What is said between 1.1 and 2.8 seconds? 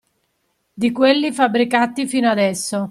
fabbricati fino adesso